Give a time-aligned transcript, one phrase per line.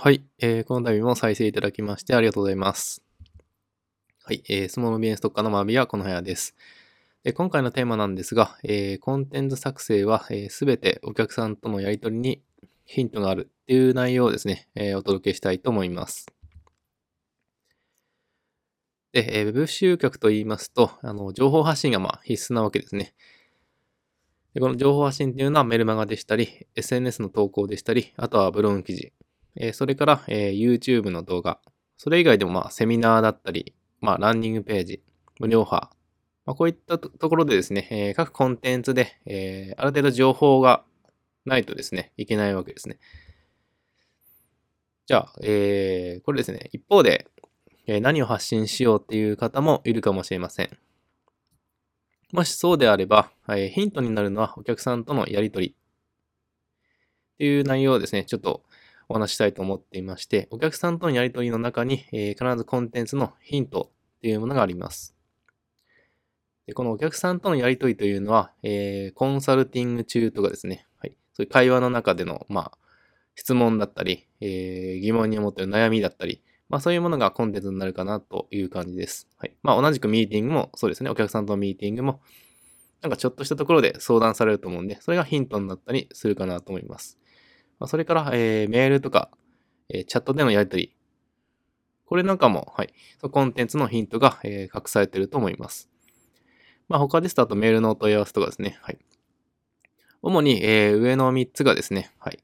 [0.00, 3.02] はい、えー、この度も再生いただきましてありがとうございます。
[4.22, 6.54] はい、えー、スモールビジネス特化の学びはこの部屋です。
[7.24, 12.40] で今回のテーマなんですが、えー、コンテンツ作成はすべ、えー、てお客さんとのやり取りに
[12.84, 16.26] ヒントがあるっていう内容をですね、えー、お届けしたいと思います。
[19.10, 23.14] で、えー、ウェブ集客と言いますと、あの情報発信がまあ必須なわけですね。
[24.54, 29.12] でこの情報発信っていうのはメルマガでしたり、SNS の投稿でしたり、あとはブログ記事、
[29.60, 31.60] えそれから、え YouTube の動画、
[31.96, 35.02] それ以外でもまあセミナーだったり、まあランディングページ、
[35.40, 35.90] 無料派、
[36.46, 40.84] まあ、こういったところでですね、え各コンテンツで、えある程度情報が
[41.44, 42.98] ないとですね、いけないわけですね。
[45.06, 47.26] じゃあ、えー、これですね、一方で、
[47.86, 50.70] え何を発信しようっていう方もいるかもしれません。
[52.32, 55.74] もしそうであれば、えヒントになるのはお客さんとのやりとり。
[57.34, 58.62] っていう内容をですね、ちょっと
[59.08, 65.14] お話したいと思っていまして、お客さんとのやりとりの中に、え、必ずコンテンツのヒントっていうものがあります。
[66.66, 72.78] でこのお客さんとのやりとりというのは、え、コンサルティング中とかですね、はい、そういう会話の中での、まあ、
[73.34, 79.26] 質問だったり、え、疑問に思っている悩みだったり、まあそういうものがコンテンツになるかなという感じです。
[79.38, 79.54] はい。
[79.62, 82.20] まあ同じくミーティングもそうですね、お客さんとのミーティングも、
[83.00, 87.16] なんかちょっとしたところで相談されると思うんで、それがヒントになったりするかなと思います。
[87.78, 89.30] まあ、それから、えー、メールとか、
[89.88, 90.96] えー、チャットでのやり取り。
[92.06, 95.90] これなんかも、はい、コンテンツのヒントが、えー、隠されていると思います。
[96.88, 98.78] まあ、他ですと、あとメールのお問い合わせとかですね。
[98.80, 98.98] はい。
[100.22, 102.42] 主に、えー、上の3つがですね、はい。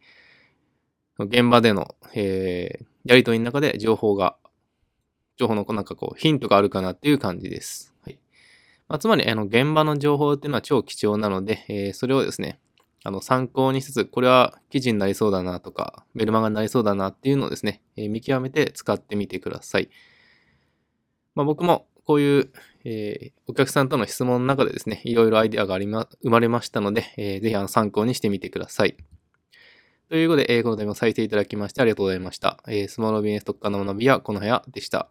[1.18, 4.36] 現場での、えー、やり取りの中で情報が、
[5.36, 7.94] 情報のなんかこう、ヒントがあるかなっていう感じです。
[8.02, 8.18] はい。
[8.88, 12.60] まあ、つまり、あの、現場の情報っていうのは超貴重なので、えー、それをですね、
[13.04, 19.90] あの、参考にしつつ、これは記事になりそうだなとか、メルマガになりそうだなっていうのをですね、えー、見極めて使ってみてください。
[21.34, 22.50] まあ、僕もこういう、
[22.84, 28.96] えー、お客さんとの質問の中でですね、いろいろアイデアがありま、生まれましたので、えー、ぜひあの参考にしてみてください。
[30.08, 32.58] ということで、えー、この度も再生いただきましてありがとうございました。
[32.68, 35.10] えー、スモールビジネス特化の学びはこの部屋でした。